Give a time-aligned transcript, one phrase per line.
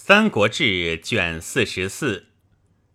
[0.00, 2.28] 三国志》卷四十四，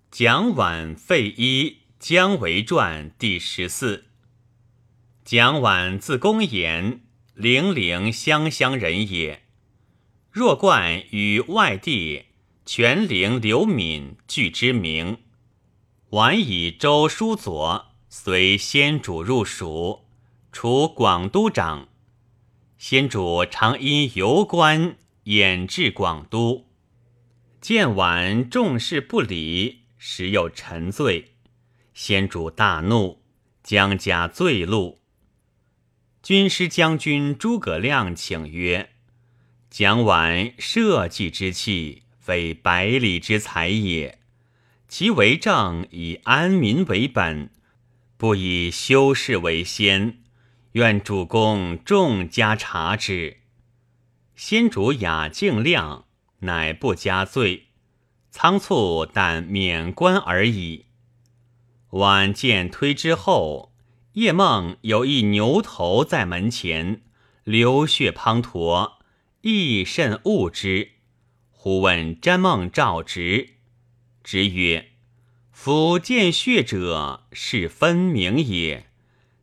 [0.10, 4.06] 蒋琬废一姜维传第十四。
[5.26, 7.02] 蒋琬字公言，
[7.36, 9.44] 零陵湘乡人也。
[10.31, 12.28] 若冠与外地
[12.66, 15.17] 全陵刘敏俱之名。
[16.11, 20.05] 晚以周书佐随先主入蜀，
[20.54, 21.89] 除广都长。
[22.77, 24.95] 先主常因游观，
[25.25, 26.70] 演至广都。
[27.64, 31.35] 见晚重视不理，时有沉醉，
[31.94, 33.21] 先主大怒，
[33.63, 34.98] 将加罪戮。
[36.21, 38.90] 军师将军诸葛亮请曰
[39.71, 44.20] ：“蒋琬社稷之器，非百里之才也。
[44.90, 47.49] 其为政以安民为本，
[48.18, 50.18] 不以修饰为先。
[50.73, 53.38] 愿主公重加察之。”
[54.35, 56.04] 先主雅敬亮。
[56.43, 57.67] 乃不加罪，
[58.31, 60.85] 仓促但免官而已。
[61.91, 63.73] 晚见推之后，
[64.14, 67.02] 夜梦有一牛头在门前，
[67.44, 68.94] 流血滂沱，
[69.42, 70.92] 亦甚恶之。
[71.52, 73.52] 忽问詹梦召直，
[74.23, 74.90] 直曰
[75.52, 78.88] ：“夫见血者，是分明也。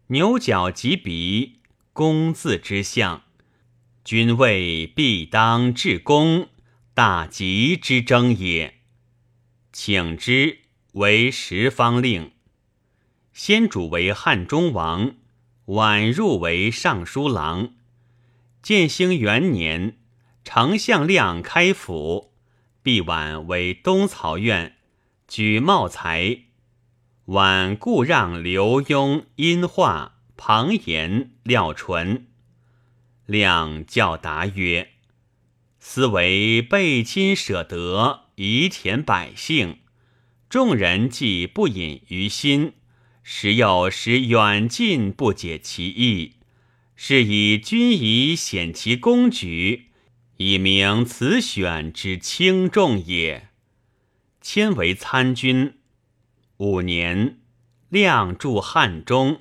[0.08, 1.60] 牛角及鼻，
[1.92, 3.22] 公字之象，
[4.04, 6.48] 君位必当至公。”
[7.02, 8.74] 大吉之争也，
[9.72, 10.58] 请之
[10.92, 12.32] 为十方令。
[13.32, 15.14] 先主为汉中王，
[15.68, 17.72] 宛入为尚书郎。
[18.62, 19.96] 建兴元年，
[20.44, 22.34] 丞相亮开府，
[22.82, 24.76] 毕婉为东曹院，
[25.26, 26.40] 举茂才。
[27.24, 32.26] 婉故让刘墉、殷化、庞延、廖纯。
[33.24, 34.90] 亮教答曰。
[35.82, 39.78] 思为背亲舍德，宜田百姓，
[40.50, 42.74] 众人既不隐于心，
[43.22, 46.34] 时又使远近不解其意，
[46.94, 49.86] 是以君宜显其功举，
[50.36, 53.48] 以明此选之轻重也。
[54.42, 55.78] 迁为参军，
[56.58, 57.40] 五年，
[57.88, 59.40] 亮驻汉中，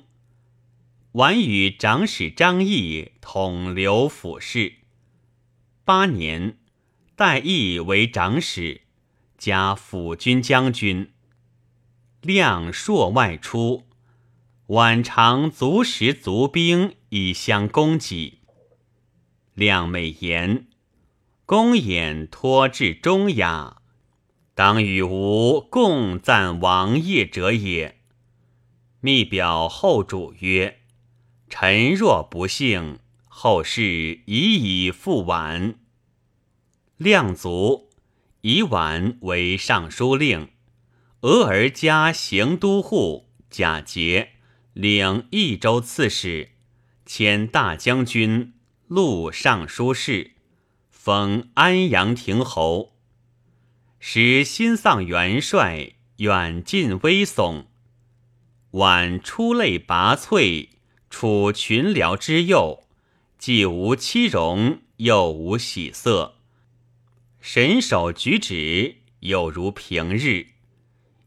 [1.12, 4.79] 晚与长史张毅统留府事。
[5.92, 6.56] 八年，
[7.16, 8.82] 代义为长史，
[9.36, 11.10] 加辅军将军。
[12.22, 13.88] 亮朔外出，
[14.68, 18.38] 晚常足食足兵以相供给。
[19.54, 20.68] 亮美言，
[21.44, 23.82] 公演托至中雅，
[24.54, 27.98] 当与吾共赞王业者也。
[29.00, 30.78] 密表后主曰
[31.50, 33.00] ：“臣若不幸。”
[33.42, 35.76] 后世已以复晚。
[36.98, 37.88] 亮卒，
[38.42, 40.50] 以晚为尚书令，
[41.22, 44.32] 俄而加行都护，假节，
[44.74, 46.50] 领益州刺史，
[47.06, 48.52] 迁大将军，
[48.88, 50.32] 录尚书事，
[50.90, 52.92] 封安阳亭侯，
[53.98, 57.64] 使新丧元帅，远近威耸。
[58.72, 60.68] 晚出类拔萃，
[61.08, 62.84] 处群僚之右。
[63.40, 66.34] 既无欺容，又无喜色，
[67.40, 70.48] 神手举止有如平日，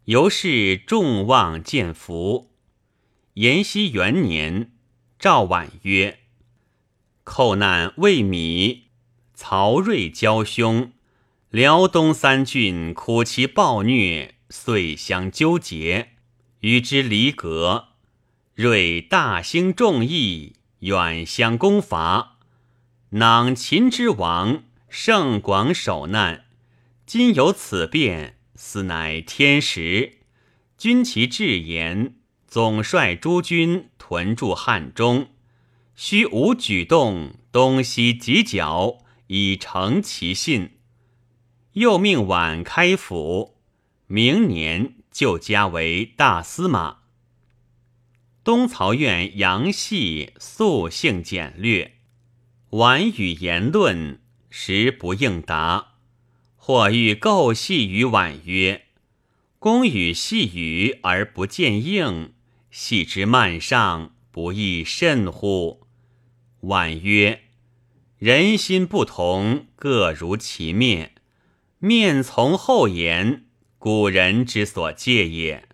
[0.05, 2.51] 由是众望见福。
[3.33, 4.73] 延熙元年，
[5.17, 6.19] 赵婉曰
[7.25, 8.83] ：“寇难未米，
[9.33, 10.91] 曹睿交凶，
[11.49, 16.11] 辽东三郡苦其暴虐，遂相纠结，
[16.59, 17.87] 与之离隔。
[18.53, 22.39] 睿大兴众议。”远相攻伐，
[23.11, 26.43] 囊秦之王，胜广守难。
[27.05, 30.17] 今有此变，斯乃天时。
[30.77, 35.29] 君其至言，总率诸军屯驻汉中，
[35.95, 40.71] 须无举动，东西犄角，以成其信。
[41.73, 43.55] 又命晚开府，
[44.07, 47.02] 明年就加为大司马。
[48.43, 51.93] 东曹院杨系素性简略，
[52.71, 54.19] 婉语言论
[54.49, 55.93] 时不应答，
[56.57, 58.87] 或欲构戏于婉曰
[59.59, 62.33] ：“公与细语而不见应，
[62.69, 65.87] 戏之慢上，不亦甚乎？”
[66.63, 67.43] 婉曰
[68.19, 71.13] ：“人心不同，各如其面，
[71.79, 73.45] 面从后言，
[73.77, 75.69] 古人之所戒也。”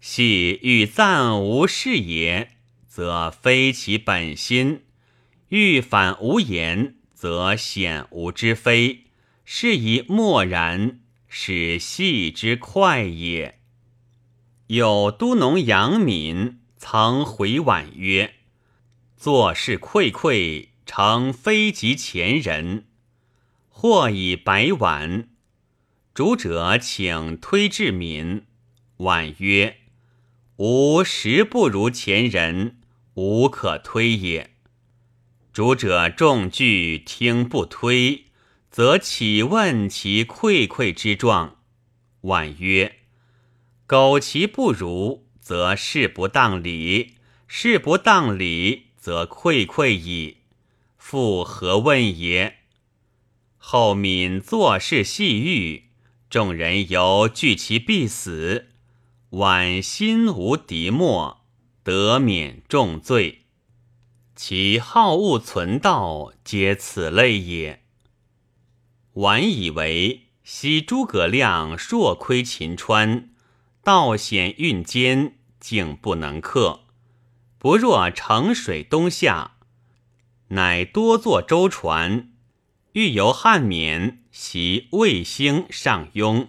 [0.00, 2.52] 系欲暂无事也，
[2.86, 4.82] 则非其本心；
[5.48, 9.04] 欲反无言，则显无之非。
[9.44, 13.58] 是以默然，使戏之快也。
[14.66, 18.34] 有都农杨敏曾回婉曰
[19.16, 22.84] ：“做事愧愧，诚非及前人。
[23.70, 25.30] 或以白碗，
[26.12, 28.44] 主者请推至敏。
[28.98, 29.77] 婉曰
[30.58, 32.78] ：‘吾实不如前人，
[33.14, 34.50] 无可推也。’
[35.52, 38.26] 主者众惧，听不推。”
[38.70, 41.56] 则岂问其愧愧之状？
[42.20, 42.98] 婉曰
[43.86, 47.14] ：“苟其不如，则事不当理；
[47.48, 50.36] 事不当理，则愧愧矣。
[50.96, 52.58] 复何问也？”
[53.56, 55.84] 后敏作事细欲，
[56.28, 58.68] 众人犹惧其必死。
[59.32, 61.44] 晚心无敌莫，
[61.82, 63.44] 得免重罪。
[64.34, 67.84] 其好恶存道，皆此类也。
[69.14, 73.28] 晚以为昔诸葛亮硕窥秦川，
[73.82, 76.80] 道险运艰，竟不能克。
[77.58, 79.58] 不若乘水东下，
[80.48, 82.32] 乃多坐舟船，
[82.92, 86.48] 欲游汉沔，袭魏兴上庸，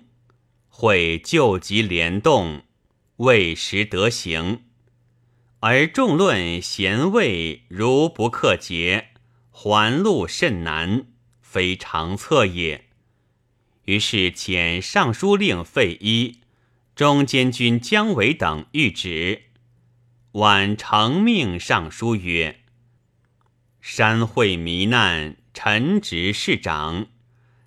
[0.70, 2.62] 会救急联动，
[3.20, 4.64] 未时得行。
[5.62, 9.10] 而众论贤位如不克节，
[9.52, 11.06] 还路甚难。
[11.42, 12.86] 非常策也。
[13.86, 16.42] 于是遣尚书令费祎、
[16.96, 19.46] 中监军姜维等谕旨。
[20.34, 22.60] 晚承命尚书曰
[23.82, 27.08] ：“山会糜难，臣职事长。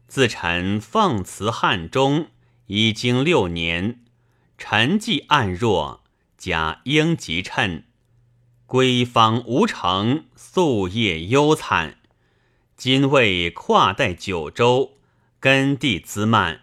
[0.06, 2.28] 自臣奉辞汉中，
[2.66, 4.01] 已经六年，
[4.64, 6.04] 臣既暗弱，
[6.38, 7.82] 假应急趁，
[8.64, 11.98] 归方无成，夙夜忧惨。”
[12.78, 14.98] 今为跨代九州，
[15.40, 16.60] 根地滋蔓，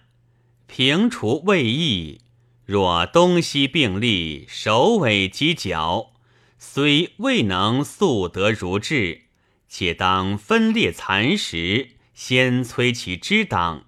[0.65, 2.21] 平除未易。
[2.65, 6.13] 若东西并立，首尾犄角，
[6.57, 9.23] 虽未能速得如志，
[9.67, 13.83] 且当分裂蚕食，先摧其枝党。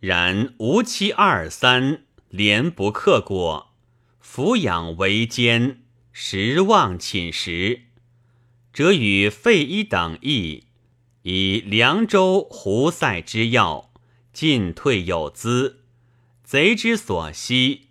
[0.00, 3.74] 然吾期二三，连不克果，
[4.24, 5.82] 抚养为艰，
[6.12, 7.82] 实望寝食，
[8.72, 10.64] 则与费祎等议。
[11.24, 13.92] 以凉州、胡塞之要，
[14.32, 15.80] 进退有资，
[16.42, 17.88] 贼之所惜。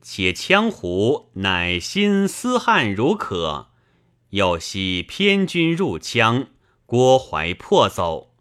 [0.00, 3.68] 且羌胡乃心思汉如可，
[4.30, 6.46] 又惜偏军入羌，
[6.86, 8.34] 郭淮破走，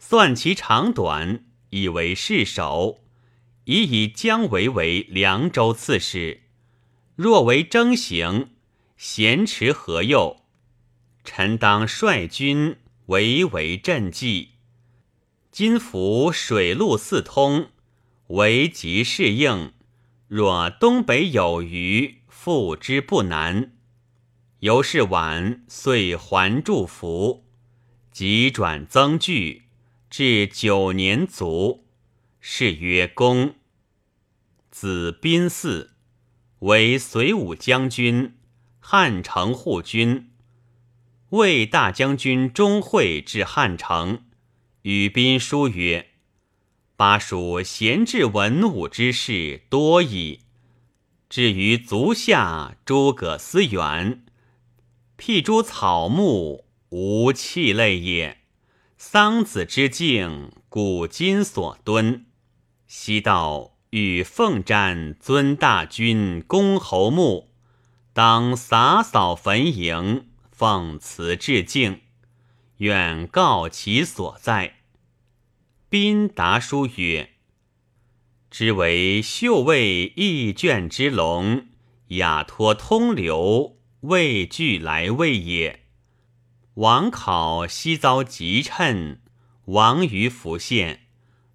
[0.00, 3.01] 算其长短，以为势首。
[3.64, 6.42] 以以姜维为凉州刺史，
[7.16, 8.50] 若为征行，
[8.96, 10.42] 咸持何右？
[11.24, 12.76] 臣当率军。
[13.06, 14.50] 唯为赈济，
[15.50, 17.70] 今服水陆四通，
[18.28, 19.72] 为急适应。
[20.28, 23.72] 若东北有余，复之不难。
[24.60, 27.44] 由是晚，遂还祝福，
[28.12, 29.64] 急转增据，
[30.08, 31.81] 至九年卒。
[32.44, 33.54] 是曰公。
[34.72, 35.90] 子宾嗣，
[36.58, 38.34] 为随武将军，
[38.80, 40.32] 汉城护军。
[41.28, 44.24] 魏大将军钟会至汉城，
[44.82, 46.08] 与宾书曰
[46.96, 50.40] ：“巴蜀贤治文武之士多矣，
[51.30, 54.24] 至于足下诸葛思远，
[55.16, 58.38] 辟诸草木，无气类也。
[58.98, 62.26] 桑梓之境，古今所敦。
[62.94, 67.48] 昔道与奉瞻尊大君，公侯墓，
[68.12, 72.02] 当洒扫坟茔。”奉祠致敬，
[72.76, 74.74] 愿告其所在。
[75.88, 77.30] 宾答书曰
[78.50, 81.68] ：“知为秀卫义卷之龙，
[82.08, 85.86] 雅托通流，未惧来位也。
[86.74, 89.22] 王考悉遭急趁，
[89.64, 91.01] 亡于浮现，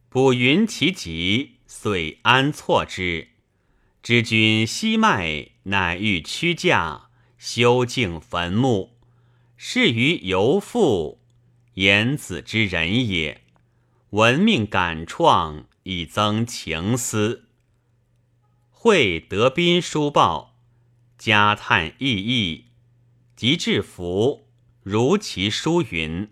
[0.10, 3.30] 卜云其疾，遂安错之。
[4.02, 8.98] 知君西脉，乃欲屈驾，修敬坟墓。”
[9.60, 11.20] 是于游父，
[11.74, 13.42] 言子之人也。
[14.12, 17.48] 闻命感创，以增情思。
[18.70, 20.56] 会得宾书报，
[21.18, 22.66] 加叹意义，
[23.36, 24.48] 及至服，
[24.84, 26.30] 如其书云。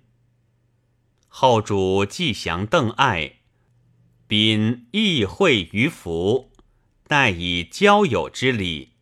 [1.28, 3.40] 后主既降邓艾，
[4.28, 6.52] 宾亦会于福，
[7.08, 8.94] 待以交友之礼，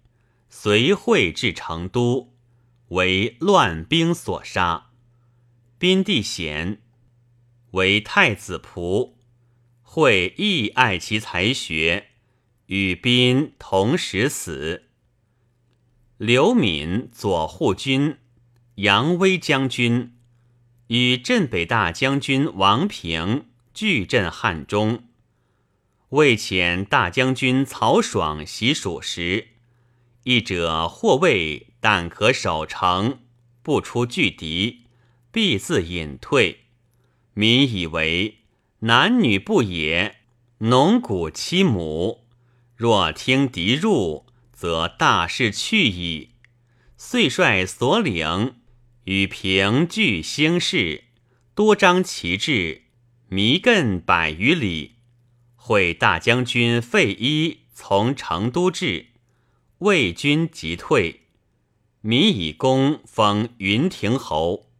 [0.49, 2.33] 随会至成都。
[2.89, 4.91] 为乱兵所杀，
[5.79, 6.81] 宾地贤，
[7.71, 9.13] 为太子仆。
[9.81, 12.07] 会亦爱其才学，
[12.65, 14.89] 与宾同时死。
[16.17, 18.17] 刘敏左护军、
[18.75, 20.15] 扬威将军，
[20.87, 25.05] 与镇北大将军王平拒镇汉中。
[26.13, 29.47] 魏遣大将军曹爽袭蜀时，
[30.25, 33.21] 一者或谓但可守城，
[33.63, 34.83] 不出拒敌，
[35.31, 36.65] 必自隐退。
[37.33, 38.37] 民以为。
[38.81, 40.17] 男女不也，
[40.57, 42.27] 农谷妻母。
[42.75, 46.31] 若听敌入，则大事去矣。
[46.97, 48.57] 遂率所领
[49.05, 51.05] 与平俱兴事，
[51.55, 52.83] 多张旗帜，
[53.29, 54.92] 弥亘百余里。
[55.65, 59.05] 会大将军费祎从成都至，
[59.77, 61.21] 魏军即退。
[62.01, 64.72] 民以功封云亭侯。